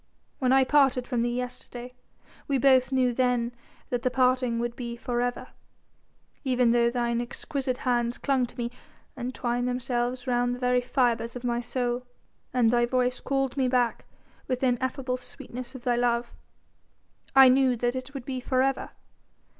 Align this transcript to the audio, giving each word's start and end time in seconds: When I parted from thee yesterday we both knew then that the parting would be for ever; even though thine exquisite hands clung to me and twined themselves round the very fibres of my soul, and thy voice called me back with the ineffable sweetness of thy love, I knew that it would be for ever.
When 0.39 0.51
I 0.51 0.63
parted 0.63 1.05
from 1.05 1.21
thee 1.21 1.37
yesterday 1.37 1.93
we 2.47 2.57
both 2.57 2.91
knew 2.91 3.13
then 3.13 3.51
that 3.91 4.01
the 4.01 4.09
parting 4.09 4.57
would 4.57 4.75
be 4.75 4.97
for 4.97 5.21
ever; 5.21 5.49
even 6.43 6.71
though 6.71 6.89
thine 6.89 7.21
exquisite 7.21 7.77
hands 7.77 8.17
clung 8.17 8.47
to 8.47 8.57
me 8.57 8.71
and 9.15 9.35
twined 9.35 9.67
themselves 9.67 10.25
round 10.25 10.55
the 10.55 10.59
very 10.59 10.81
fibres 10.81 11.35
of 11.35 11.43
my 11.43 11.61
soul, 11.61 12.07
and 12.51 12.71
thy 12.71 12.87
voice 12.87 13.19
called 13.19 13.55
me 13.55 13.67
back 13.67 14.05
with 14.47 14.61
the 14.61 14.69
ineffable 14.69 15.17
sweetness 15.17 15.75
of 15.75 15.83
thy 15.83 15.95
love, 15.97 16.33
I 17.35 17.47
knew 17.49 17.75
that 17.75 17.93
it 17.93 18.15
would 18.15 18.25
be 18.25 18.39
for 18.39 18.63
ever. 18.63 18.89